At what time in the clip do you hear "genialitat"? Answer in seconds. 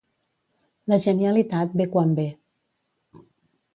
1.03-1.77